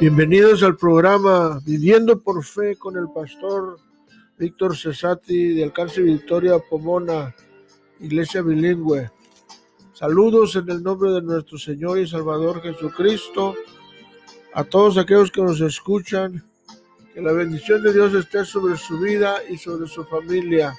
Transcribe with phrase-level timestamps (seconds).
[0.00, 3.80] Bienvenidos al programa Viviendo por Fe con el pastor
[4.38, 7.34] Víctor Cesati de Alcance Victoria Pomona,
[7.98, 9.10] Iglesia Bilingüe.
[9.92, 13.56] Saludos en el nombre de nuestro Señor y Salvador Jesucristo.
[14.54, 16.48] A todos aquellos que nos escuchan,
[17.12, 20.78] que la bendición de Dios esté sobre su vida y sobre su familia.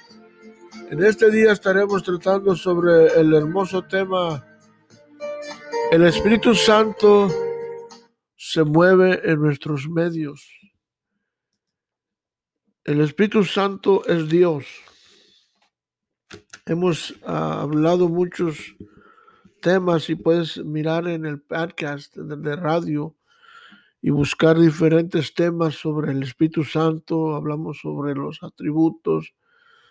[0.90, 4.46] En este día estaremos tratando sobre el hermoso tema,
[5.92, 7.28] el Espíritu Santo
[8.42, 10.42] se mueve en nuestros medios.
[12.84, 14.64] El Espíritu Santo es Dios.
[16.64, 18.74] Hemos ah, hablado muchos
[19.60, 23.14] temas y puedes mirar en el podcast de radio
[24.00, 27.34] y buscar diferentes temas sobre el Espíritu Santo.
[27.34, 29.34] Hablamos sobre los atributos,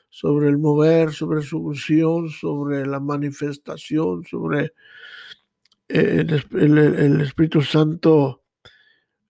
[0.10, 4.74] sobre el mover, sobre su unción, sobre la manifestación, sobre
[5.90, 8.40] el, el Espíritu Santo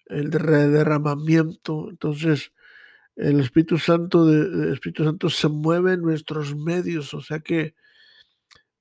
[0.10, 1.90] el derramamiento.
[1.90, 2.52] Entonces,
[3.16, 7.76] el Espíritu Santo, de, Espíritu Santo se mueve en nuestros medios, o sea que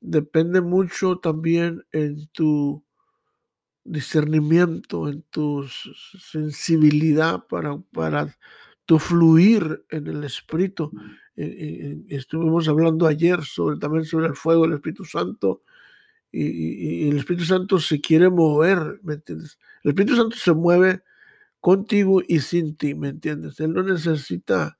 [0.00, 2.84] depende mucho también en tu
[3.84, 5.66] discernimiento, en tu
[6.30, 8.36] sensibilidad para, para
[8.84, 10.90] tu fluir en el Espíritu.
[11.36, 15.62] estuvimos hablando ayer sobre, también sobre el fuego del Espíritu Santo
[16.30, 19.58] y, y, el Espíritu Santo se quiere mover, ¿me entiendes?
[19.82, 21.02] El Espíritu Santo se mueve
[21.60, 23.60] contigo y sin ti, ¿me entiendes?
[23.60, 24.78] Él no necesita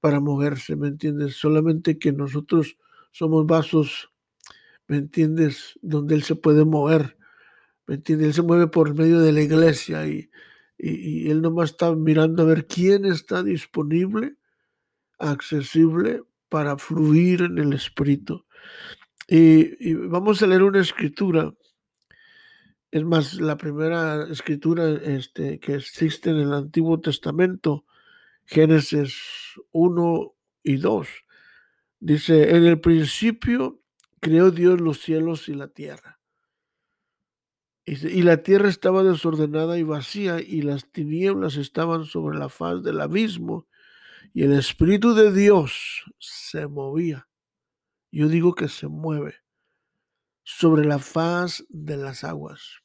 [0.00, 1.36] para moverse, ¿me entiendes?
[1.36, 2.76] Solamente que nosotros
[3.12, 4.10] somos vasos,
[4.88, 5.78] ¿me entiendes?
[5.82, 7.16] Donde Él se puede mover,
[7.86, 8.28] ¿me entiendes?
[8.28, 10.30] Él se mueve por medio de la iglesia y,
[10.78, 14.36] y, Él nomás está mirando a ver quién está disponible,
[15.18, 18.46] accesible para fluir en el Espíritu.
[19.36, 21.52] Y vamos a leer una escritura
[22.90, 27.84] es más, la primera escritura este, que existe en el Antiguo Testamento,
[28.46, 29.14] Génesis
[29.70, 31.08] 1 y 2,
[32.00, 33.80] dice, en el principio
[34.18, 36.18] creó Dios los cielos y la tierra.
[37.86, 43.00] Y la tierra estaba desordenada y vacía, y las tinieblas estaban sobre la faz del
[43.00, 43.66] abismo,
[44.32, 47.29] y el Espíritu de Dios se movía.
[48.10, 49.36] Yo digo que se mueve
[50.42, 52.80] sobre la faz de las aguas.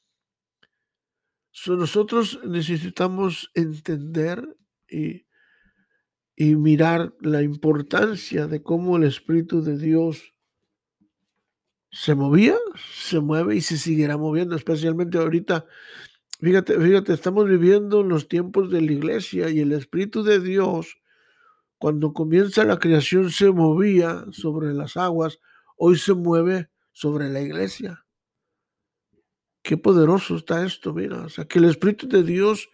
[1.68, 5.26] nosotros necesitamos entender y,
[6.36, 10.36] y mirar la importancia de cómo el Espíritu de Dios
[11.96, 12.58] se movía,
[12.94, 15.66] se mueve y se seguirá moviendo, especialmente ahorita.
[16.42, 20.98] Fíjate, fíjate, estamos viviendo en los tiempos de la iglesia y el Espíritu de Dios,
[21.78, 25.40] cuando comienza la creación, se movía sobre las aguas,
[25.78, 28.06] hoy se mueve sobre la iglesia.
[29.62, 31.26] Qué poderoso está esto, mira.
[31.26, 32.70] O sea, que el Espíritu de Dios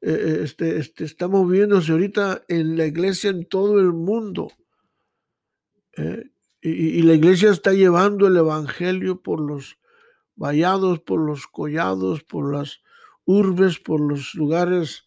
[0.00, 4.50] eh, eh, este, este, está moviéndose ahorita en la iglesia en todo el mundo.
[5.96, 6.30] ¿eh?
[6.60, 9.78] y, la iglesia está llevando el Evangelio por los
[10.34, 12.80] vallados, por los collados, por las
[13.24, 15.03] urbes, por los lugares,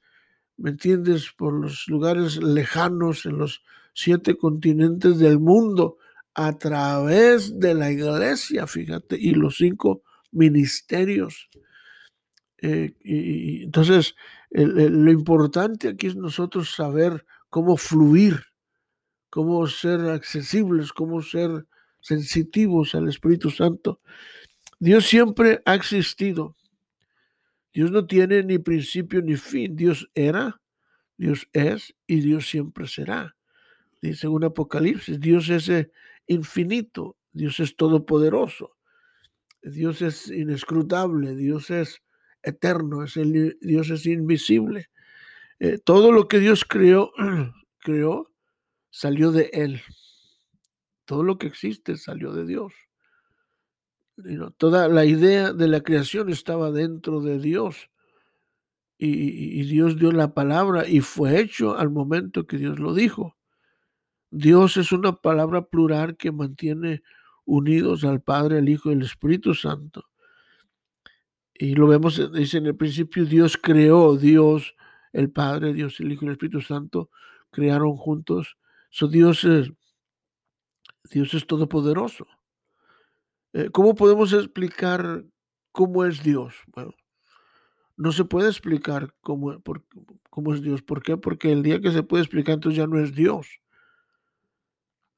[0.57, 1.31] ¿me entiendes?
[1.37, 3.63] Por los lugares lejanos en los
[3.93, 5.97] siete continentes del mundo
[6.33, 11.49] a través de la iglesia, fíjate, y los cinco ministerios.
[12.61, 14.15] Eh, y, entonces,
[14.51, 18.43] lo importante aquí es nosotros saber cómo fluir,
[19.29, 21.65] cómo ser accesibles, cómo ser
[21.99, 23.99] sensitivos al Espíritu Santo.
[24.79, 26.55] Dios siempre ha existido.
[27.77, 29.75] Dios no tiene ni principio ni fin.
[29.75, 30.59] Dios era,
[31.15, 33.35] Dios es y Dios siempre será.
[34.01, 35.69] Dice un Apocalipsis, Dios es
[36.25, 38.75] infinito, Dios es todopoderoso,
[39.61, 42.01] Dios es inescrutable, Dios es
[42.41, 44.89] eterno, es el, Dios es invisible.
[45.59, 47.11] Eh, todo lo que Dios creó,
[47.83, 48.33] creó,
[48.89, 49.83] salió de Él.
[51.05, 52.73] Todo lo que existe salió de Dios.
[54.57, 57.89] Toda la idea de la creación estaba dentro de Dios.
[58.99, 63.37] y, Dios dio la palabra y fue hecho al momento que Dios lo dijo.
[64.31, 67.03] Dios es una palabra plural que mantiene
[67.45, 70.05] unidos al Padre, al Hijo y al Espíritu Santo.
[71.53, 74.75] Y lo vemos, dice en el principio, Dios creó, Dios,
[75.13, 77.09] el Padre, Dios, el Hijo y el Espíritu Santo,
[77.49, 78.57] crearon juntos.
[78.89, 79.71] So, Dios es,
[81.09, 82.27] Dios es todopoderoso.
[83.53, 85.25] Eh, ¿Cómo podemos explicar
[85.71, 86.55] cómo es Dios?
[86.67, 86.93] Bueno,
[87.95, 89.61] no se puede explicar cómo,
[90.29, 90.81] cómo es Dios.
[90.81, 91.17] ¿Por qué?
[91.17, 93.47] Porque el día que se puede explicar, entonces ya no es Dios.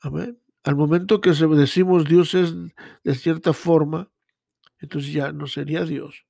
[0.01, 0.39] Amén.
[0.63, 2.53] Al momento que decimos Dios es
[3.03, 4.11] de cierta forma,
[4.79, 6.25] entonces ya no sería Dios.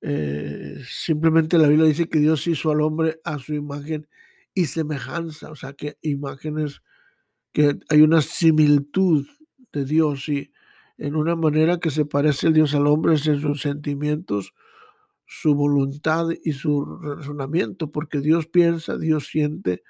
[0.00, 4.08] Eh, simplemente la Biblia dice que Dios hizo al hombre a su imagen
[4.54, 6.82] y semejanza, o sea que imágenes,
[7.52, 9.26] que hay una similitud
[9.72, 10.51] de Dios y
[11.02, 14.54] en una manera que se parece el Dios al hombre es en sus sentimientos,
[15.26, 19.82] su voluntad y su razonamiento, porque Dios piensa, Dios siente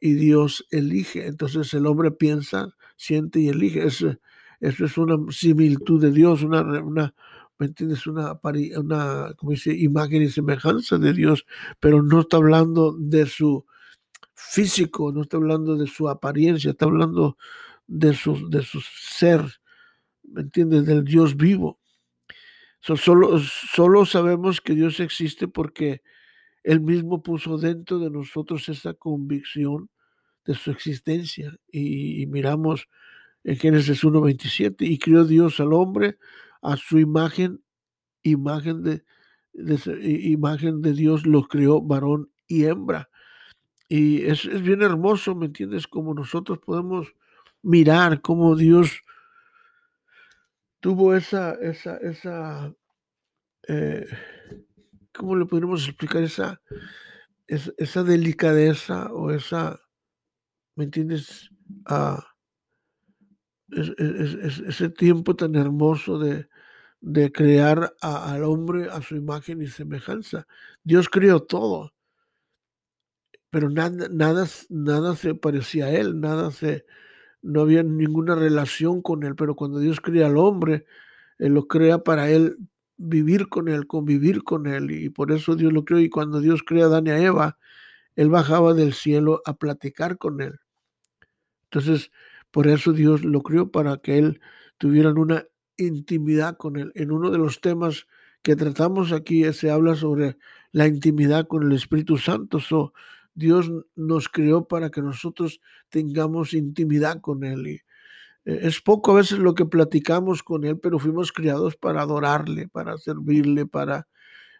[0.00, 1.26] y Dios elige.
[1.26, 3.86] Entonces el hombre piensa, siente y elige.
[3.86, 4.18] Eso,
[4.60, 7.14] eso es una similitud de Dios, una, una
[7.58, 8.06] ¿me entiendes?
[8.06, 8.38] Una,
[8.76, 11.46] una dice, imagen y semejanza de Dios,
[11.80, 13.64] pero no está hablando de su
[14.34, 17.38] físico, no está hablando de su apariencia, está hablando
[17.86, 18.10] de
[18.50, 19.59] de su ser,
[20.30, 20.86] ¿me entiendes?
[20.86, 21.78] Del Dios vivo.
[22.80, 26.02] solo, solo sabemos que Dios existe porque
[26.62, 29.90] Él mismo puso dentro de nosotros esa convicción
[30.44, 31.56] de su existencia.
[31.70, 32.88] Y, miramos
[33.44, 36.18] en Génesis 1.27, y crió Dios al hombre
[36.62, 37.62] a su imagen,
[38.22, 39.02] imagen de,
[40.02, 43.08] imagen de Dios lo creó varón y hembra.
[43.88, 45.86] Y es, es, bien hermoso, ¿me entiendes?
[45.88, 47.14] Como nosotros podemos
[47.62, 49.02] mirar cómo Dios
[50.80, 52.74] tuvo esa, esa, esa,
[53.68, 54.06] eh,
[55.14, 56.22] ¿cómo le podríamos explicar?
[56.22, 56.60] Esa,
[57.46, 59.80] esa, delicadeza o esa,
[60.76, 61.50] ¿me entiendes?
[61.86, 62.24] Ah,
[63.70, 66.48] es, es, ese tiempo tan hermoso de,
[67.00, 70.46] de crear al hombre a su imagen y semejanza.
[70.82, 71.92] Dios creó todo,
[73.50, 76.86] pero nada, nada, nada se parecía a él, nada se,
[77.42, 80.84] no había ninguna relación con él, pero cuando Dios crea al hombre,
[81.38, 82.56] él lo crea para él
[82.96, 86.62] vivir con él, convivir con él, y por eso Dios lo creó, y cuando Dios
[86.62, 87.58] crea a Adán y a Eva,
[88.16, 90.60] él bajaba del cielo a platicar con él.
[91.64, 92.10] Entonces,
[92.50, 94.40] por eso Dios lo creó, para que él
[94.76, 95.46] tuvieran una
[95.76, 96.92] intimidad con él.
[96.94, 98.06] En uno de los temas
[98.42, 100.36] que tratamos aquí se habla sobre
[100.72, 102.60] la intimidad con el Espíritu Santo.
[102.60, 102.92] So,
[103.40, 107.66] Dios nos creó para que nosotros tengamos intimidad con Él.
[107.66, 107.74] Y
[108.44, 112.68] eh, es poco a veces lo que platicamos con Él, pero fuimos criados para adorarle,
[112.68, 114.06] para servirle, para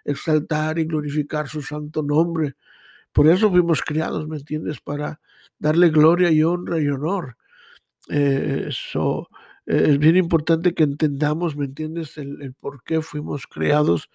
[0.05, 2.55] exaltar y glorificar su santo nombre.
[3.13, 4.81] Por eso fuimos criados, ¿me entiendes?
[4.81, 5.21] Para
[5.59, 7.37] darle gloria y honra y honor.
[8.09, 9.29] Eh, eso
[9.67, 12.17] es bien importante que entendamos, ¿me entiendes?
[12.17, 14.11] El, el, por qué fuimos creados,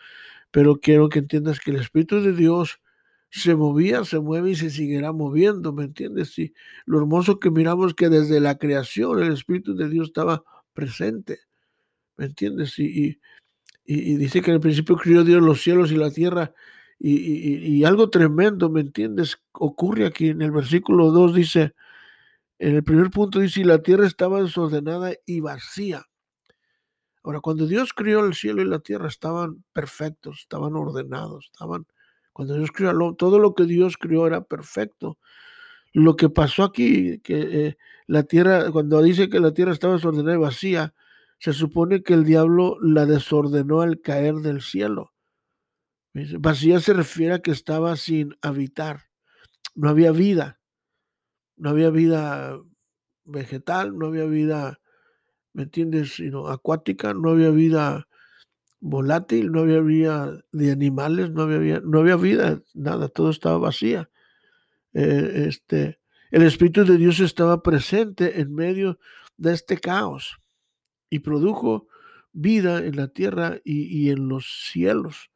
[0.49, 2.79] pero quiero que entiendas que el Espíritu de Dios
[3.41, 6.37] se movía, se mueve y se seguirá moviendo, ¿me entiendes?
[6.39, 6.53] Y
[6.85, 10.43] lo hermoso que miramos que desde la creación el Espíritu de Dios estaba
[10.73, 11.39] presente,
[12.15, 12.79] ¿me entiendes?
[12.79, 13.19] Y,
[13.83, 16.53] y, dice que en el principio crió Dios los cielos y la tierra,
[16.97, 19.37] y, algo tremendo, ¿me entiendes?
[19.51, 21.75] Ocurre aquí en el versículo 2, dice,
[22.57, 26.05] en el primer punto dice, y la tierra estaba desordenada y vacía.
[27.21, 31.85] Ahora, cuando Dios crió el cielo y la tierra estaban perfectos, estaban ordenados, estaban
[32.35, 35.17] cuando Dios creó, todo lo que Dios creó era perfecto.
[35.93, 37.77] Lo que pasó aquí, que eh,
[38.07, 40.93] la tierra, cuando dice que la tierra estaba desordenada y vacía,
[41.39, 45.13] se supone que el diablo la desordenó al caer del cielo.
[46.13, 49.03] Vacía se refiere a que estaba sin habitar.
[49.73, 50.59] No había vida.
[51.55, 52.59] No había vida
[53.23, 54.81] vegetal, no había vida,
[55.53, 56.15] ¿me entiendes?
[56.15, 58.09] Sino acuática, no había vida
[58.79, 64.09] volátil, no había vida de animales, no había, no había vida, nada, todo estaba vacía.
[64.93, 65.99] Eh, este,
[66.31, 68.99] el Espíritu de Dios estaba presente en medio
[69.37, 70.37] de este caos
[71.09, 71.87] y produjo
[72.31, 75.31] vida en la tierra y, y, en los cielos.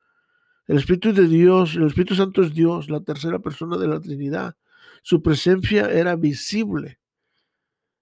[0.67, 4.55] El Espíritu de Dios, el Espíritu Santo es Dios, la tercera persona de la Trinidad.
[5.01, 6.99] Su presencia era visible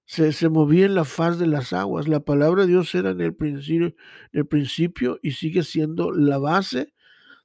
[0.07, 2.07] se, movía en la faz de las aguas.
[2.07, 3.93] La palabra de Dios era en el principio,
[4.31, 6.93] el principio y sigue siendo la base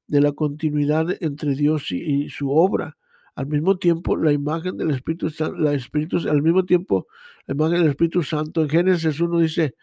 [0.06, 2.96] de la continuidad entre Dios y, su obra.
[3.34, 7.08] Al mismo tiempo, la imagen del Espíritu Santo, la Espíritu, al mismo tiempo,
[7.46, 8.62] la imagen del Espíritu Santo.
[8.62, 9.74] En Génesis 1 dice,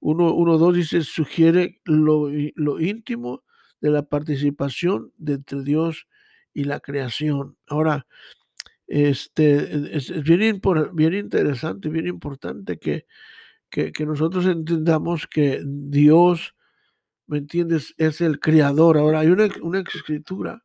[0.00, 3.44] 1, 1 2 dice, sugiere lo, lo íntimo
[3.80, 6.06] de la participación de entre Dios
[6.54, 7.58] y la creación.
[7.66, 8.06] Ahora,
[8.86, 10.60] este, es, bien,
[10.92, 13.06] bien interesante, bien importante que,
[13.70, 16.54] que, nosotros entendamos que Dios,
[17.26, 18.98] ¿me entiendes?, es el creador.
[18.98, 20.62] Ahora, hay una, una escritura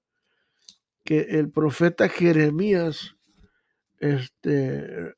[1.03, 3.15] que el profeta Jeremías,
[3.99, 5.13] este,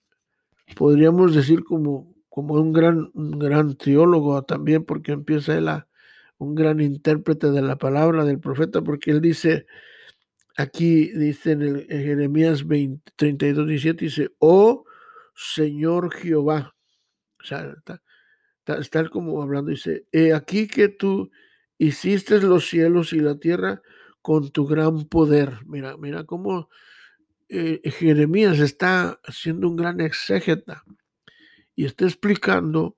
[0.76, 5.90] podríamos decir como, como un, gran, un gran teólogo también, porque empieza él a,
[6.40, 9.68] un gran intérprete de la palabra del profeta, porque él dice,
[10.60, 14.84] Aquí dice en, Jeremías 20, 32, 17, dice, oh
[15.34, 16.76] Señor Jehová.
[17.42, 17.74] O sea,
[18.78, 21.32] está, como hablando, dice, he aquí que tú
[21.78, 23.82] hiciste los cielos y la tierra
[24.22, 25.60] con tu gran poder.
[25.66, 26.68] Mira, mira cómo
[27.48, 30.84] eh, Jeremías está haciendo un gran exégeta
[31.74, 32.98] y está explicando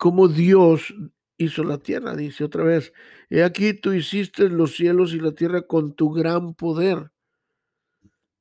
[0.00, 0.92] cómo Dios
[1.38, 2.14] hizo la tierra.
[2.14, 2.92] Dice otra vez,
[3.30, 7.10] he aquí tú hiciste los cielos y la tierra con tu gran poder.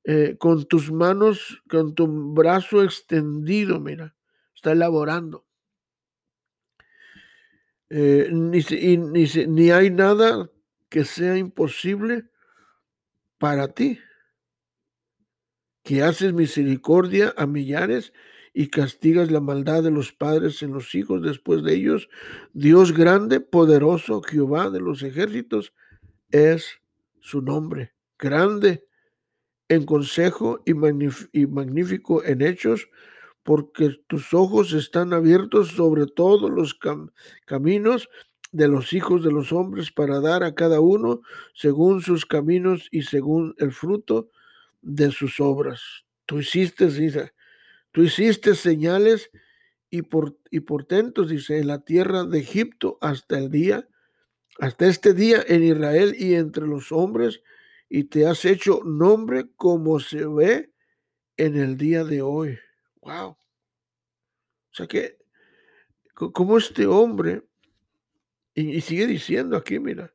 [0.03, 4.15] Eh, con tus manos, con tu brazo extendido, mira,
[4.53, 5.47] está elaborando.
[7.89, 8.59] Eh, ni,
[8.97, 10.49] ni, ni hay nada
[10.89, 12.29] que sea imposible
[13.39, 13.99] para ti,
[15.83, 18.13] que haces misericordia a millares
[18.57, 22.07] y castigas la maldad de los padres en los hijos después de ellos.
[22.53, 25.73] Dios grande, poderoso, Jehová de los ejércitos,
[26.31, 26.79] es
[27.19, 27.93] su nombre.
[28.17, 28.87] Grande
[29.67, 32.87] en consejo y, magnífico en hechos,
[33.43, 36.79] porque tus ojos están abiertos sobre todos los
[37.45, 38.07] caminos
[38.53, 41.19] de los hijos de los hombres para dar a cada uno
[41.53, 44.29] según sus caminos y según el fruto
[44.81, 46.05] de sus obras.
[46.25, 47.34] Tú hiciste, dice,
[47.95, 49.31] tú hiciste señales
[49.89, 53.87] y, por, y portentos, dice, en la tierra de Egipto hasta el día,
[54.59, 57.41] hasta este día en Israel y entre los hombres,
[57.87, 60.73] y te has hecho nombre como se ve
[61.37, 62.59] en el día de hoy.
[62.99, 63.29] Wow.
[63.29, 63.37] O
[64.73, 65.17] sea que,
[66.13, 67.43] como este hombre,
[68.53, 70.13] y, sigue diciendo aquí, mira,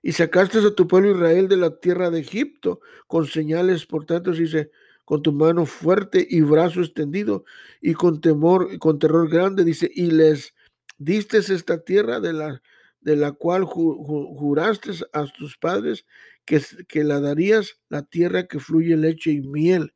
[0.00, 4.32] y sacaste a tu pueblo Israel de la tierra de Egipto con señales, por tanto,
[4.32, 4.70] dice,
[5.04, 7.44] con tu mano fuerte y brazo extendido
[7.80, 10.54] y con temor, con terror grande, dice, y les
[10.98, 12.62] diste esta tierra de la,
[13.00, 16.06] de la cual juraste a tus padres
[16.44, 19.94] que, que, la darías, la tierra que fluye leche y miel.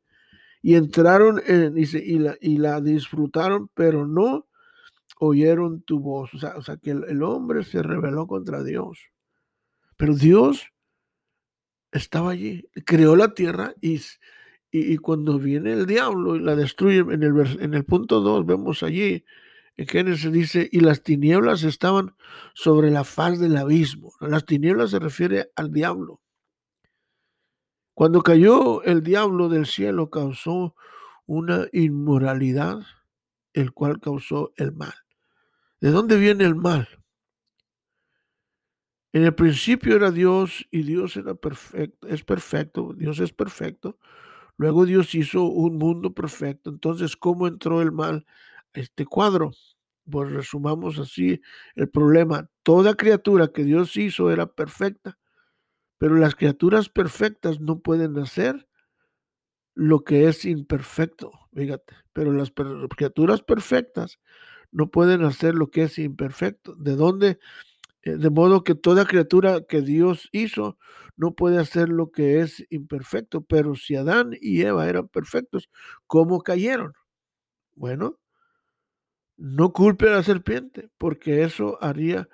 [0.61, 4.47] Y entraron en, dice, y, la, y la disfrutaron, pero no
[5.19, 6.33] oyeron tu voz.
[6.33, 8.99] O sea, o sea que el, hombre se rebeló contra Dios.
[9.97, 10.67] Pero Dios
[11.91, 14.01] estaba allí, creó la tierra y,
[14.71, 18.83] y, cuando viene el diablo y la destruye, en el, en el punto 2 vemos
[18.83, 19.25] allí,
[19.77, 22.15] en Génesis dice, y las tinieblas estaban
[22.53, 24.13] sobre la faz del abismo.
[24.19, 26.21] Las tinieblas se refiere al diablo.
[27.93, 30.75] Cuando cayó el diablo del cielo causó
[31.25, 32.79] una inmoralidad,
[33.53, 34.93] el cual causó el mal.
[35.79, 36.87] ¿De dónde viene el mal?
[39.11, 43.97] En el principio era Dios y Dios era perfecto, es perfecto, Dios es perfecto.
[44.59, 46.69] Luego Dios hizo un mundo perfecto.
[46.69, 48.25] Entonces, ¿cómo entró el mal
[48.73, 49.51] a este cuadro?
[50.11, 51.41] Pues resumamos así
[51.75, 52.49] el problema.
[52.61, 55.17] Toda criatura que Dios hizo era perfecta,
[55.97, 58.67] pero las criaturas perfectas no pueden hacer
[59.75, 61.95] lo que es imperfecto, fíjate.
[62.11, 62.51] Pero las
[62.97, 64.19] criaturas perfectas
[64.73, 66.75] no pueden hacer lo que es imperfecto.
[66.75, 67.39] ¿De dónde?
[68.09, 70.77] Eh, de modo que toda criatura que Dios hizo
[71.15, 73.41] no puede hacer lo que es imperfecto.
[73.41, 75.69] Pero si Adán y Eva eran perfectos,
[76.07, 76.93] ¿cómo cayeron?
[77.75, 78.19] Bueno,
[79.37, 82.27] no culpe a la serpiente, porque eso haría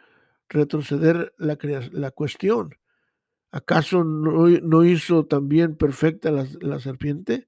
[0.50, 1.58] retroceder la,
[1.92, 2.76] la cuestión.
[3.52, 7.48] ¿Acaso no, hizo también perfecta la, la serpiente?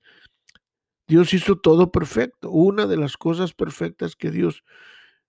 [1.08, 2.50] Dios hizo todo perfecto.
[2.50, 4.64] Una de las cosas perfectas que Dios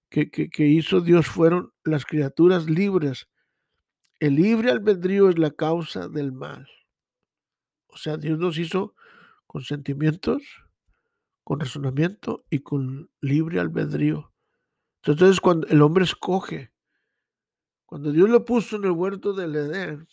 [0.08, 3.28] que, que, hizo Dios fueron las criaturas libres.
[4.20, 6.68] El libre albedrío es la causa del mal.
[7.88, 8.94] O sea, Dios nos hizo
[9.46, 10.42] con sentimientos,
[11.44, 14.32] con razonamiento y con libre albedrío.
[15.04, 16.72] Entonces, cuando el hombre escoge,
[17.86, 20.06] cuando Dios lo puso en el huerto del Edén,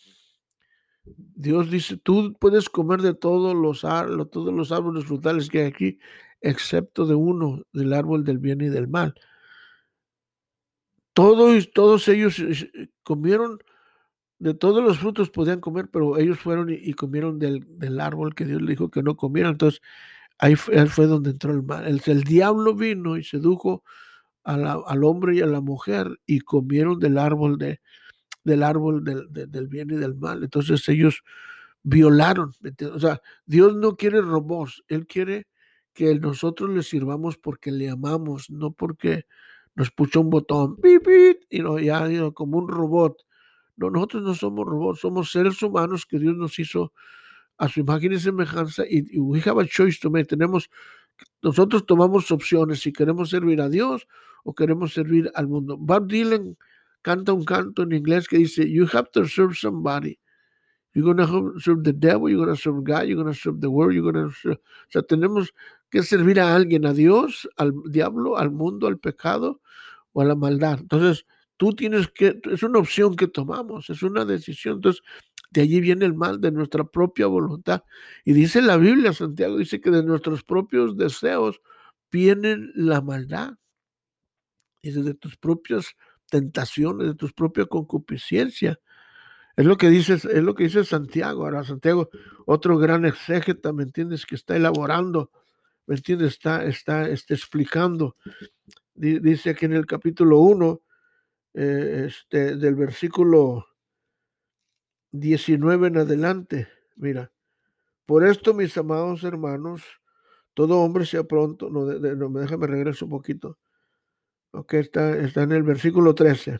[1.04, 3.82] Dios dice, tú puedes comer de todos los,
[4.30, 5.98] todos los árboles frutales que hay aquí,
[6.40, 9.14] excepto de uno, del árbol del bien y del mal.
[11.16, 13.58] Todos, todos ellos eh, comieron,
[14.38, 18.60] de todos los frutos podían comer, pero ellos fueron y, comieron del, árbol que Dios
[18.60, 19.52] le dijo que no comieran.
[19.52, 19.80] Entonces,
[20.36, 21.86] ahí fue, donde entró el mal.
[21.86, 23.82] El, diablo vino y sedujo
[24.44, 27.80] al hombre y a la mujer y comieron del árbol de,
[28.44, 30.42] del árbol del, del, bien y del mal.
[30.44, 31.22] Entonces ellos
[31.82, 32.52] violaron.
[32.92, 35.46] O sea, Dios no quiere robots, Él quiere
[35.94, 39.24] que nosotros le sirvamos porque le amamos, no porque
[39.76, 40.78] nos puso un botón,
[41.50, 43.18] y no, ya como un robot.
[43.76, 46.92] No, nosotros no somos robots, somos seres humanos que Dios nos hizo
[47.58, 50.26] a su imagen y semejanza y, y we have a choice to make.
[50.26, 50.70] Tenemos,
[51.42, 54.06] nosotros tomamos opciones si queremos servir a Dios
[54.44, 55.76] o queremos servir al mundo.
[55.76, 56.56] Bob Dylan
[57.02, 60.18] canta un canto en inglés que dice, you have to serve somebody.
[60.96, 63.60] You're going to serve the devil, you're going to serve God, you're going to serve
[63.60, 64.56] the world, you're going to serve...
[64.56, 65.52] O sea, tenemos
[65.90, 69.60] que servir a alguien, a Dios, al diablo, al mundo, al pecado
[70.12, 70.78] o a la maldad.
[70.80, 71.26] Entonces,
[71.56, 74.76] Tú tienes que, es una opción que tomamos, es una decisión.
[74.76, 75.02] Entonces,
[75.50, 77.84] de allí viene el mal, de nuestra propia voluntad.
[78.24, 81.60] Y dice la Biblia, Santiago, dice que de nuestros propios deseos
[82.10, 83.54] viene la maldad.
[84.82, 85.96] Y de tus propias
[86.30, 88.78] tentaciones, de tus propias concupiscencia.
[89.56, 91.44] Es lo que dice, es lo que dice Santiago.
[91.44, 92.10] Ahora, Santiago,
[92.44, 94.26] otro gran exégeta, ¿me entiendes?
[94.26, 95.30] Que está elaborando,
[95.86, 96.34] ¿me entiendes?
[96.34, 98.16] Está, está, está explicando.
[98.94, 100.82] Dice aquí en el capítulo 1,
[101.54, 103.66] eh, este, del versículo
[105.12, 106.68] 19 en adelante.
[106.96, 107.32] Mira,
[108.04, 109.82] por esto, mis amados hermanos,
[110.52, 111.70] todo hombre sea pronto.
[111.70, 113.58] No, no déjame regreso un poquito.
[114.50, 116.58] Ok, está, está en el versículo 13.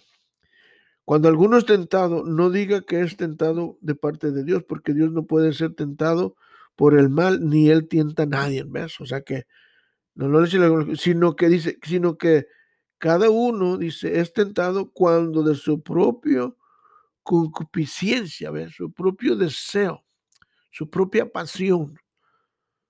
[1.06, 5.12] Cuando alguno es tentado, no diga que es tentado de parte de Dios, porque Dios
[5.12, 6.34] no puede ser tentado
[6.74, 9.00] por el mal, ni él tienta a nadie, ¿ves?
[9.00, 9.46] O sea que,
[10.16, 10.58] no lo dice,
[10.96, 12.48] sino que dice, sino que
[12.98, 16.56] cada uno, dice, es tentado cuando de su propio
[17.22, 18.50] concupiscencia.
[18.70, 20.04] Su propio deseo,
[20.72, 22.00] su propia pasión,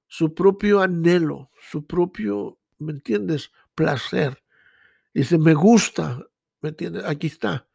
[0.07, 3.53] su propio anhelo, su propio, ¿me entiendes?
[3.75, 4.43] Placer.
[5.13, 6.27] Dice, me gusta,
[6.63, 7.05] ¿me entiendes?
[7.05, 7.69] Aquí está.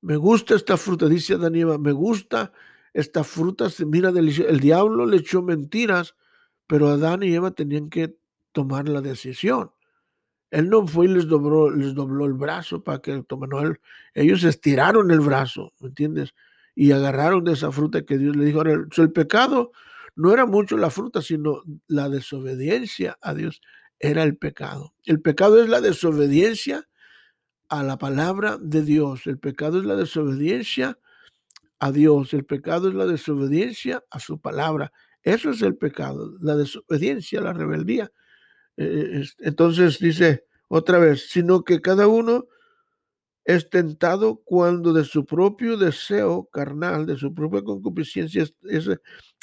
[0.00, 2.52] Me gusta esta fruta, dice Daniela, me gusta
[2.92, 4.50] esta fruta, se mira deliciosa.
[4.50, 6.14] El diablo le echó mentiras,
[6.66, 8.16] pero Adán y Eva tenían que
[8.52, 9.70] tomar la decisión.
[10.50, 13.78] Él no fue y les dobló, les dobló el brazo para que tomaran.
[14.14, 16.34] ellos estiraron el brazo, ¿me entiendes?
[16.74, 18.58] Y agarraron de esa fruta que Dios le dijo.
[18.58, 19.72] Ahora, el pecado
[20.14, 23.60] no era mucho la fruta, sino la desobediencia a Dios
[23.98, 24.94] era el pecado.
[25.04, 26.86] El pecado es la desobediencia
[27.68, 29.26] a la palabra de Dios.
[29.26, 30.98] El pecado es la desobediencia
[31.78, 32.32] a Dios.
[32.34, 34.92] El pecado es la desobediencia a su palabra.
[35.22, 38.12] Eso es el pecado, la desobediencia, la rebeldía.
[38.76, 42.46] Eh, entonces dice otra vez, sino que cada uno
[43.44, 48.90] es tentado cuando de su propio deseo carnal, de su propia concupiscencia, es,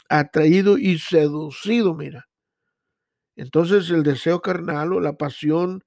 [0.10, 2.28] atraído y seducido, mira.
[3.36, 5.84] Entonces el deseo carnal o la pasión,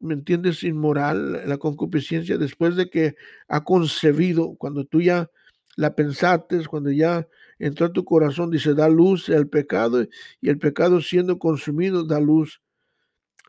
[0.00, 0.62] ¿me entiendes?
[0.62, 3.16] Inmoral, la concupiscencia, después de que
[3.48, 5.30] ha concebido, cuando tú ya
[5.76, 10.06] la pensaste, cuando ya entró a tu corazón, dice, da luz al pecado
[10.40, 12.60] y el pecado siendo consumido da luz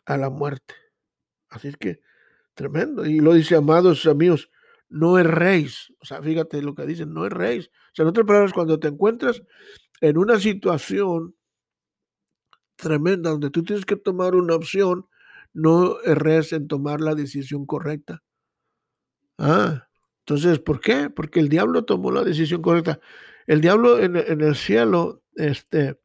[0.06, 0.76] a la muerte.
[1.50, 2.02] Así que
[2.54, 3.06] tremendo.
[3.06, 4.52] Y lo dice, amados amigos,
[4.90, 5.94] no erréis.
[6.00, 7.68] O sea, fíjate lo que dicen, no erréis.
[7.68, 9.42] O sea, en otras palabras, cuando te encuentras
[10.02, 11.36] en una situación
[12.76, 15.08] tremenda donde tú tienes que tomar una opción,
[15.54, 18.24] no erres en tomar la decisión correcta.
[19.38, 19.88] Ah,
[20.30, 21.10] entonces, ¿por qué?
[21.10, 23.00] Porque el diablo tomó la decisión correcta.
[23.48, 26.00] El diablo en, el cielo, este,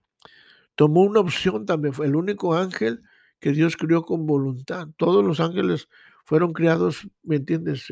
[0.76, 1.92] tomó una opción también.
[1.92, 3.02] Fue el único ángel
[3.38, 4.88] que Dios crió con voluntad.
[4.96, 5.88] Todos los ángeles
[6.24, 7.86] fueron criados, ¿me entiendes?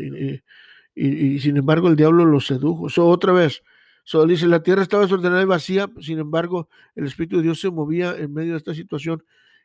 [0.95, 2.88] Y, sin embargo el diablo los sedujo.
[2.88, 3.62] So, otra vez,
[4.05, 7.71] so, dice, la tierra estaba desordenada y vacía, sin embargo el Espíritu de Dios se
[7.71, 9.23] movía en medio de esta situación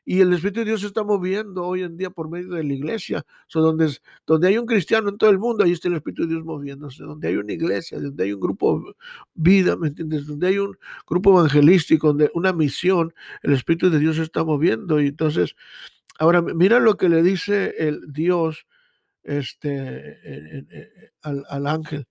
[0.09, 2.73] y el Espíritu de Dios se está moviendo hoy en día por medio de la
[2.73, 3.25] iglesia.
[3.47, 3.91] So, donde,
[4.25, 7.03] donde hay un cristiano en todo el mundo, ahí está el Espíritu de Dios moviéndose.
[7.03, 8.95] Donde hay una iglesia, donde hay un grupo
[9.33, 10.25] vida, ¿me entiendes?
[10.25, 15.01] Donde hay un grupo evangelístico, donde una misión, el Espíritu de Dios se está moviendo.
[15.01, 15.57] Y entonces,
[16.19, 18.65] ahora mira lo que le dice el Dios
[19.23, 20.65] este,
[21.21, 22.07] al, al ángel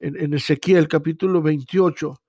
[0.00, 2.20] en, Ezequiel capítulo 28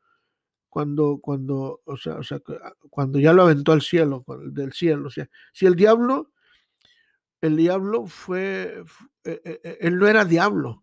[0.71, 5.07] cuando, cuando, o sea, o sea, ah, cuando ya lo aventó al cielo, del cielo.
[5.07, 6.31] O sea, si el diablo,
[7.41, 8.81] el diablo fue,
[9.25, 10.81] eh, eh, eh, él no era diablo,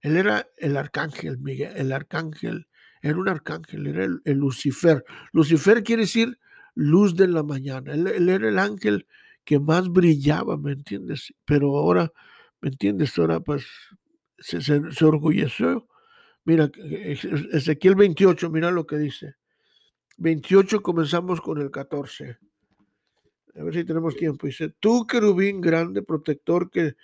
[0.00, 2.66] él era el arcángel, Miguel, el arcángel,
[3.02, 5.04] era un arcángel, era el, Lucifer.
[5.32, 6.38] Lucifer quiere decir
[6.74, 9.06] luz de la mañana, él, era el ángel
[9.44, 11.34] que más brillaba, ¿me entiendes?
[11.44, 12.10] Pero ahora,
[12.62, 13.18] ¿me entiendes?
[13.18, 13.66] Ahora pues
[14.38, 15.86] se, se, se orgulleció
[16.46, 16.70] Mira,
[17.52, 19.34] Ezequiel 28, mira lo que dice.
[20.18, 22.38] 28 comenzamos con el 14.
[23.58, 24.46] A ver si tenemos tiempo.
[24.46, 26.94] Dice, tú querubín grande, protector que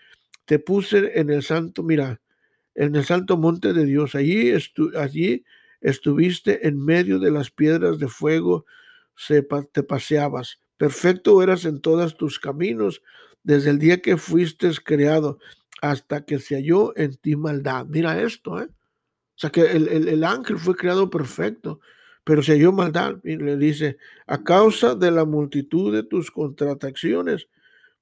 [0.44, 2.20] te puse en el santo, mira,
[2.76, 4.14] en el santo monte de Dios.
[4.14, 4.52] Allí,
[4.96, 5.44] allí
[5.80, 8.64] estuviste en medio de las piedras de fuego,
[9.16, 10.60] se, te paseabas.
[10.76, 13.02] Perfecto eras en todos tus caminos,
[13.42, 15.40] desde el día que fuiste creado
[15.80, 17.86] hasta que se halló en ti maldad.
[17.86, 18.68] Mira esto, ¿eh?
[19.42, 21.80] Sea que el, ángel fue creado perfecto,
[22.22, 23.16] pero se halló maldad.
[23.24, 23.96] Y le dice,
[24.28, 27.48] a causa de la multitud de tus contrataciones,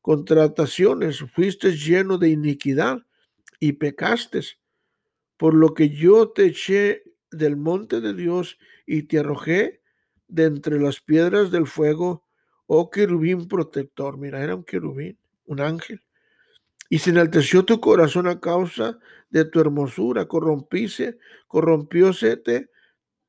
[0.03, 2.99] contrataciones, fuiste lleno de iniquidad
[3.59, 4.43] y pecaste,
[5.39, 9.81] por lo que yo te eché del monte de Dios y te arrojé
[10.29, 12.23] de entre las piedras del fuego,
[12.67, 14.19] oh querubín protector.
[14.19, 16.03] Mira, era un querubín, un ángel.
[16.91, 18.99] Y se enalteció tu corazón a causa
[19.31, 22.43] de tu hermosura, corrompíse, corrompióse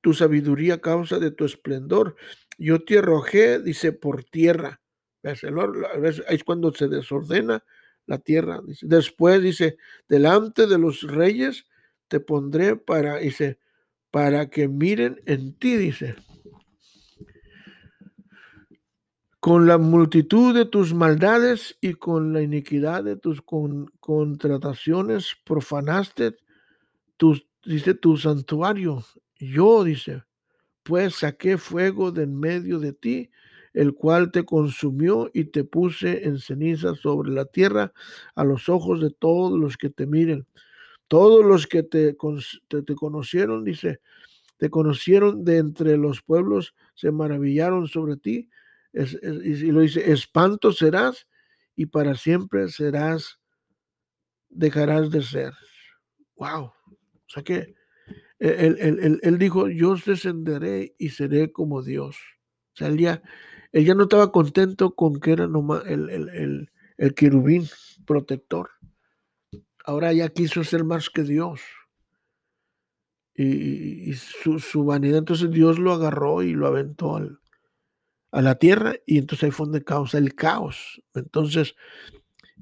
[0.02, 2.16] tu sabiduría a causa de tu esplendor.
[2.58, 4.82] Yo te arrojé, dice, por tierra.
[5.24, 7.64] A veces es cuando se desordena
[8.08, 8.62] la tierra.
[8.82, 9.78] Después dice,
[10.10, 11.66] delante de los reyes
[12.08, 13.60] te pondré para, dice,
[14.10, 16.16] para que miren en ti, dice.
[19.42, 26.36] Con la multitud de tus maldades y con la iniquidad de tus contrataciones profanaste
[27.18, 29.04] tus, dice, tu santuario.
[29.40, 30.22] Yo, dice,
[30.84, 33.32] pues saqué fuego de en medio de ti,
[33.74, 37.94] el cual te consumió y te puse en ceniza sobre la tierra
[38.36, 40.46] a los ojos de todos los que te miren.
[41.08, 42.16] Todos los que te,
[42.70, 44.02] te conocieron, dice,
[44.58, 48.48] te conocieron de entre los pueblos, se maravillaron sobre ti
[48.94, 51.28] y lo dice, espanto serás
[51.76, 53.40] y para siempre serás,
[54.50, 55.54] dejarás de ser.
[56.36, 56.66] Wow.
[56.66, 56.74] O
[57.28, 57.74] sea que
[58.40, 62.18] él, él, dijo, yo descenderé y seré como Dios.
[62.74, 63.22] O sea, él ya,
[63.72, 67.68] él ya no estaba contento con que era nomás el, el, el querubín
[68.06, 68.70] protector.
[69.86, 71.62] Ahora ya quiso ser más que Dios.
[73.34, 77.41] Y, y su, su, vanidad, entonces Dios lo agarró y lo aventó al,
[78.32, 81.02] a la tierra y entonces ahí fue donde causa el caos.
[81.14, 81.76] Entonces,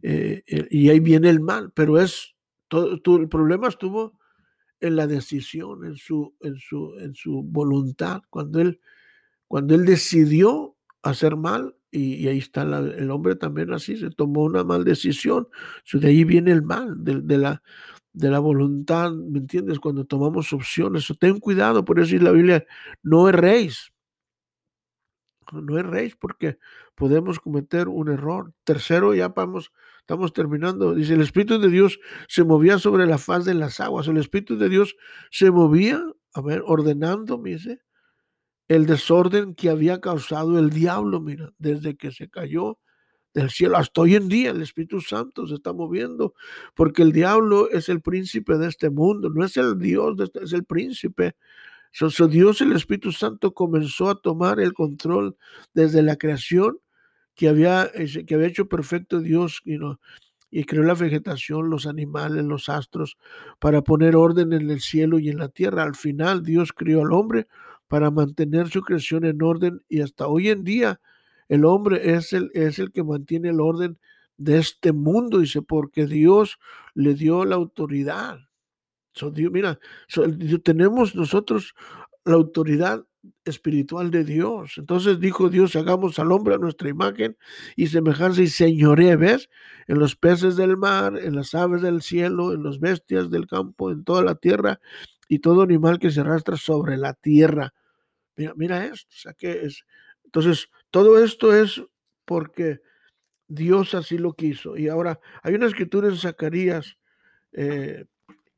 [0.01, 2.36] eh, eh, y ahí viene el mal, pero es,
[2.67, 4.17] todo, el problema estuvo
[4.79, 8.79] en la decisión, en su, en su, en su voluntad, cuando él,
[9.47, 14.63] cuando él decidió hacer mal, y, ahí está el hombre también así, se tomó una
[14.63, 15.47] mal decisión,
[15.91, 17.63] de ahí viene el mal, de, la,
[18.13, 19.79] de la voluntad, ¿me entiendes?
[19.79, 22.65] Cuando tomamos opciones, ten cuidado, por eso dice la Biblia,
[23.01, 23.91] no erréis,
[25.52, 26.58] no es rey porque
[26.96, 28.54] podemos cometer un error.
[28.64, 30.94] Tercero, ya vamos, estamos terminando.
[30.94, 34.08] Dice, el Espíritu de Dios se movía sobre la faz de las aguas.
[34.08, 34.96] El Espíritu de Dios
[35.32, 37.82] se movía, a ver, ordenando, dice,
[38.68, 42.80] el desorden que había causado el diablo, mira, desde que se cayó
[43.34, 46.34] del cielo hasta hoy en día el Espíritu Santo se está moviendo
[46.76, 50.54] porque el diablo es el príncipe de este mundo, no es el Dios, este, es
[50.54, 51.36] el príncipe
[52.30, 55.38] Dios, el Espíritu Santo, comenzó a tomar el control
[55.73, 56.80] desde la creación
[57.36, 57.91] que había,
[58.28, 59.62] que había hecho perfecto Dios
[60.52, 63.17] y creó la vegetación, los animales, los astros,
[63.60, 65.84] para poner orden en el cielo y en la tierra.
[65.84, 67.47] Al final, Dios crió al hombre
[67.88, 71.02] para mantener su creación en orden y hasta hoy en día
[71.47, 73.97] el hombre es el, es el que mantiene el orden
[74.38, 76.60] de este mundo, dice, porque Dios
[76.93, 78.49] le dio la autoridad
[79.51, 79.79] mira,
[80.63, 81.73] tenemos nosotros
[82.25, 83.05] la autoridad
[83.43, 84.77] espiritual de Dios.
[84.77, 87.38] Entonces dijo Dios, hagamos al hombre a nuestra imagen
[87.75, 89.49] y semejanza y señoré, ¿ves?
[89.88, 93.91] En los peces del mar, en las aves del cielo, en las bestias del campo,
[93.91, 94.79] en toda la tierra
[95.27, 97.73] y todo animal que se arrastra sobre la tierra.
[98.36, 99.86] Mira, mira esto, o sea que es.
[100.23, 101.84] Entonces, todo esto es
[102.25, 102.82] porque
[103.47, 104.77] Dios así lo quiso.
[104.77, 106.97] Y ahora, hay una escritura en Zacarías
[107.51, 108.05] eh,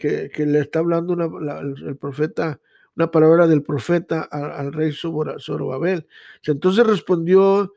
[0.01, 2.59] que, le está hablando el, profeta,
[2.95, 6.07] una palabra del profeta al, rey Zorobabel.
[6.43, 7.73] Entonces respondió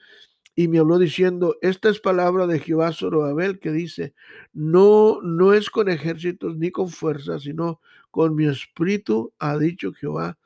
[0.54, 4.14] y me habló diciendo, esta es palabra de Jehová Zorobabel que dice,
[4.52, 10.38] no, no es con ejércitos ni con fuerza, sino con mi espíritu, ha dicho Jehová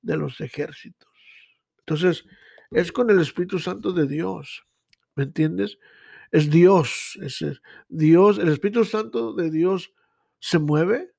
[0.00, 1.08] de los ejércitos.
[1.80, 2.24] Entonces,
[2.70, 4.64] es con el Espíritu Santo de Dios,
[5.14, 5.78] ¿me entiendes?
[6.32, 7.44] Es Dios, es
[7.88, 9.92] Dios, el Espíritu Santo de Dios
[10.38, 11.15] se mueve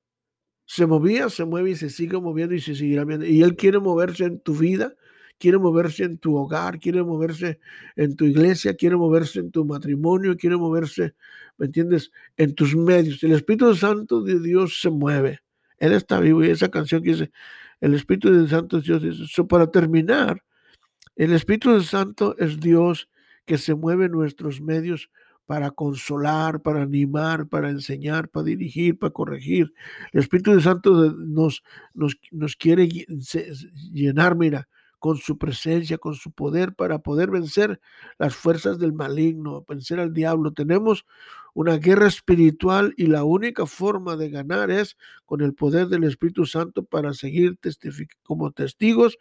[0.70, 3.24] se movía, se mueve y se sigue moviendo y se seguirá viendo.
[3.24, 4.94] Y Él quiere moverse en tu vida,
[5.38, 7.58] quiere moverse en tu hogar, quiere moverse
[7.96, 11.14] en tu iglesia, quiere moverse en tu matrimonio, quiere moverse,
[11.56, 13.22] ¿me entiendes?, en tus medios.
[13.22, 15.40] El Espíritu Santo de Dios se mueve.
[15.78, 17.30] Él está vivo y esa canción que dice,
[17.80, 19.02] el Espíritu Santo de Dios.
[19.02, 20.44] Dice, para terminar,
[21.16, 23.08] el Espíritu Santo es Dios
[23.46, 25.08] que se mueve en nuestros medios
[25.48, 29.72] para consolar, para animar, para enseñar, para dirigir, para corregir.
[30.12, 31.62] El Espíritu Santo nos,
[31.94, 37.80] nos, nos quiere llenar, mira, con su presencia, con su poder, para poder vencer
[38.18, 40.52] las fuerzas del maligno, vencer al diablo.
[40.52, 41.06] Tenemos
[41.54, 46.44] una guerra espiritual y la única forma de ganar es con el poder del Espíritu
[46.44, 47.58] Santo para seguir
[48.22, 49.16] como testigos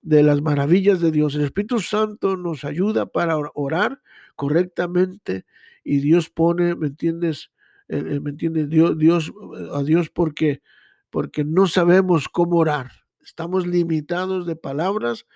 [0.00, 1.34] de las maravillas de Dios.
[1.34, 4.00] El Espíritu Santo nos ayuda para orar
[4.38, 5.46] correctamente
[5.82, 7.50] y Dios pone, ¿me entiendes?
[7.88, 8.70] Eh, eh, ¿Me entiendes?
[8.70, 10.62] Dios, Dios, eh, a Dios porque,
[11.10, 12.92] porque no sabemos cómo orar.
[13.20, 15.26] Estamos limitados de palabras,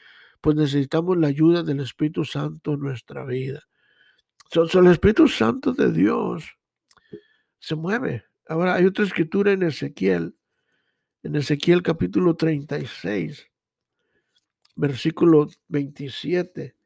[0.40, 3.64] pues necesitamos la ayuda del Espíritu Santo en nuestra vida.
[4.52, 6.56] Son, el Espíritu Santo de Dios
[7.58, 8.24] se mueve.
[8.46, 10.36] Ahora hay otra escritura en Ezequiel,
[11.24, 13.50] en Ezequiel capítulo 36,
[14.76, 16.76] versículo 27.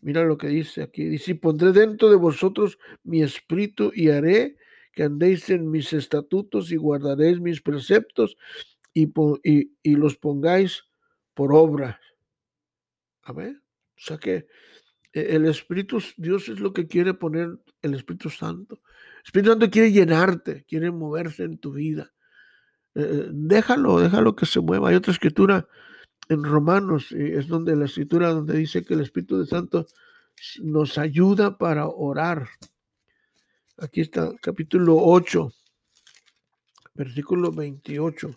[0.00, 1.04] Mira lo que dice aquí.
[1.04, 4.56] Dice, pondré dentro de vosotros mi espíritu y haré
[4.92, 8.36] que andéis en mis estatutos y guardaréis mis preceptos
[8.94, 9.12] y,
[9.82, 10.84] y, los pongáis
[11.34, 12.00] por obra.
[13.22, 14.46] A ver, o sea que
[15.12, 18.80] e, el Espíritu, Dios es lo que quiere poner el Espíritu Santo.
[19.18, 22.14] El Espíritu Santo quiere llenarte, quiere moverse en tu vida.
[22.94, 24.88] Eh, déjalo, déjalo que se mueva.
[24.88, 25.68] Hay otra escritura
[26.28, 29.86] en Romanos, es donde la escritura donde dice que el Espíritu Santo
[30.62, 32.48] nos ayuda para orar.
[33.78, 35.52] Aquí está, capítulo 8,
[36.94, 38.34] versículo 28.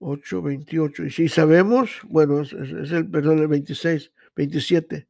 [0.00, 1.04] 8, 28.
[1.04, 5.08] Y si sabemos, bueno, es, el, perdón, el 26, 27.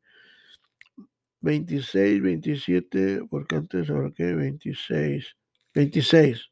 [1.42, 5.36] 26, 27, porque antes, ahora qué, 26,
[5.74, 6.50] 26.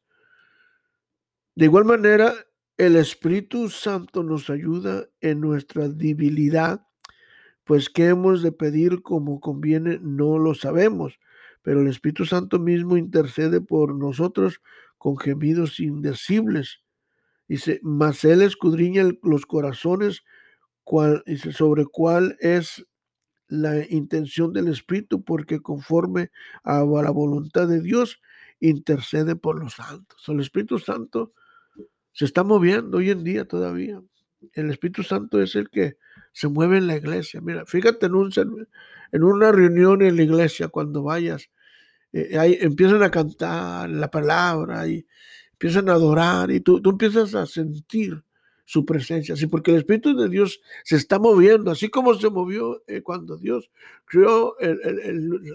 [1.55, 2.33] De igual manera,
[2.79, 6.87] el Espíritu Santo nos ayuda en nuestra debilidad,
[7.65, 11.19] pues qué hemos de pedir como conviene no lo sabemos,
[11.61, 14.61] pero el Espíritu Santo mismo intercede por nosotros
[14.97, 16.79] con gemidos indecibles.
[17.49, 20.23] Dice, mas Él escudriña los corazones
[21.51, 22.87] sobre cuál es
[23.49, 26.31] la intención del Espíritu, porque conforme
[26.63, 28.21] a la voluntad de Dios,
[28.61, 30.23] intercede por los santos.
[30.29, 31.33] El Espíritu Santo
[32.19, 34.01] se está moviendo hoy en día todavía.
[34.51, 35.95] El Espíritu Santo es el que
[36.33, 37.39] se mueve en la iglesia.
[37.39, 38.29] Mira, fíjate en, un,
[39.13, 41.49] en una reunión en la iglesia, cuando vayas,
[42.11, 45.07] eh, ahí empiezan a cantar la palabra y
[45.53, 48.21] empiezan a adorar y tú, tú empiezas a sentir
[48.65, 52.83] su presencia, sí, porque el Espíritu de Dios se está moviendo, así como se movió
[52.85, 53.71] eh, cuando Dios
[54.03, 54.77] creó el,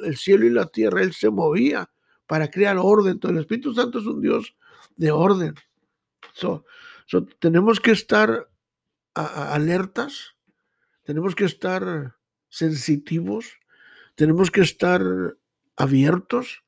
[0.03, 1.90] el, cielo y la tierra, Él se movía
[2.27, 3.12] para crear orden.
[3.12, 4.57] Entonces, el Espíritu Santo es un Dios
[4.96, 5.55] de orden.
[6.35, 6.64] So,
[7.38, 8.51] tenemos que estar
[9.14, 10.35] alertas,
[11.05, 12.16] tenemos que estar
[12.49, 13.59] sensitivos,
[14.16, 15.01] tenemos que estar
[15.77, 16.64] abiertos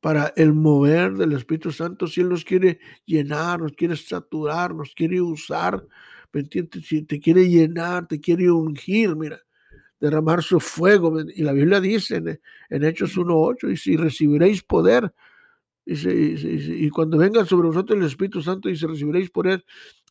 [0.00, 2.08] para el mover del Espíritu Santo.
[2.08, 5.86] Si Él nos quiere llenar, nos quiere saturar, nos quiere usar.
[6.82, 9.40] Si te quiere llenar, te quiere ungir, mira,
[10.00, 11.20] derramar su fuego.
[11.20, 15.14] Y la Biblia dice en, en Hechos 1.8, y si recibiréis poder,
[15.86, 19.64] y, cuando venga sobre vosotros el Espíritu Santo, y se recibiréis poder,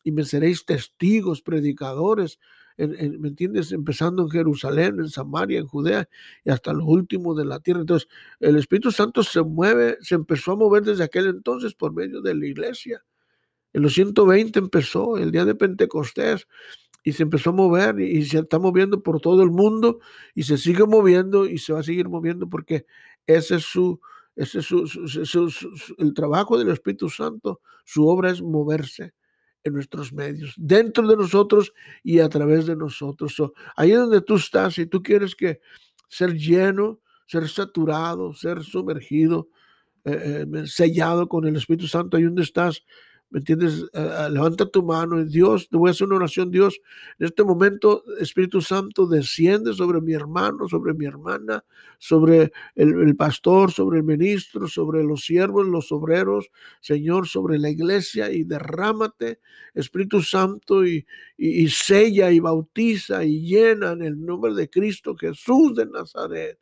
[0.04, 2.38] y me seréis testigos, predicadores,
[2.76, 3.72] ¿me entiendes?
[3.72, 6.08] Empezando en Jerusalén, en Samaria, en Judea
[6.44, 7.80] y hasta lo último de la tierra.
[7.80, 8.08] Entonces,
[8.40, 12.34] el Espíritu Santo se mueve, se empezó a mover desde aquel entonces por medio de
[12.34, 13.04] la iglesia.
[13.72, 16.46] En los 120 empezó, el día de Pentecostés,
[17.02, 20.00] y se empezó a mover y, se está moviendo por todo el mundo
[20.34, 22.86] y se sigue moviendo y se va a seguir moviendo porque
[23.26, 24.00] ese es su,
[24.36, 24.68] ese es
[25.98, 29.14] el trabajo del Espíritu Santo, su obra es moverse
[29.62, 33.34] en nuestros medios, dentro de nosotros y a través de nosotros.
[33.76, 35.60] ahí donde tú estás, y tú quieres que
[36.08, 39.48] ser lleno, ser saturado, ser sumergido,
[40.04, 42.84] eh, eh, sellado con el Espíritu Santo, ahí donde estás,
[43.34, 43.84] ¿Me entiendes?
[44.30, 46.52] levanta tu mano y Dios, te voy a hacer una oración.
[46.52, 46.80] Dios,
[47.18, 51.64] en este momento, Espíritu Santo, desciende sobre mi hermano, sobre mi hermana,
[51.98, 56.48] sobre el, pastor, sobre el ministro, sobre los siervos, los obreros,
[56.80, 59.40] Señor, sobre la iglesia y derrámate,
[59.74, 61.04] Espíritu Santo, y,
[61.36, 66.60] y sella y bautiza y llena en el nombre de Cristo Jesús de Nazaret.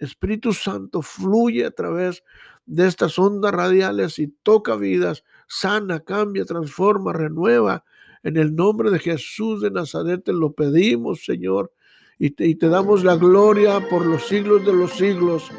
[0.00, 2.24] Espíritu Santo fluye a través
[2.66, 7.84] de estas ondas radiales y toca vidas sana, cambia, transforma, renueva.
[8.22, 11.72] En el nombre de Jesús de Nazaret te lo pedimos, Señor,
[12.18, 15.50] y te, y te damos la gloria por los siglos de los siglos.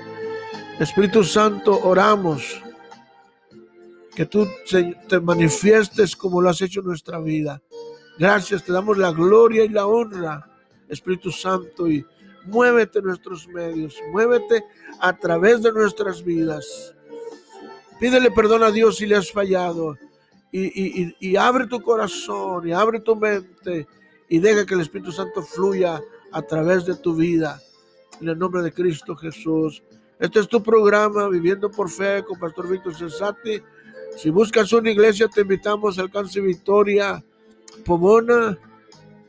[0.79, 2.61] Espíritu Santo, oramos
[4.15, 4.47] que tú
[5.07, 7.61] te manifiestes como lo has hecho en nuestra vida.
[8.17, 10.47] Gracias, te damos la gloria y la honra,
[10.87, 12.05] Espíritu Santo, y
[12.45, 14.63] muévete en nuestros medios, muévete
[14.99, 16.95] a través de nuestras vidas.
[18.01, 19.95] Pídele perdón a Dios si le has fallado.
[20.51, 23.85] Y, abre tu corazón y abre tu mente
[24.27, 27.61] y deja que el Espíritu Santo fluya a través de tu vida.
[28.19, 29.83] En el nombre de Cristo Jesús.
[30.17, 33.61] Este es tu programa, Viviendo por Fe, con Pastor Víctor Cesati.
[34.17, 37.23] Si buscas una iglesia, te invitamos al Alcance Victoria
[37.85, 38.57] Pomona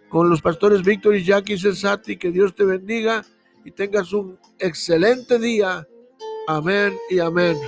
[0.08, 2.16] con los pastores Víctor y Jackie Cesati.
[2.16, 3.22] Que Dios te bendiga
[3.66, 5.86] y tengas un excelente día.
[6.48, 7.58] Amén y amén.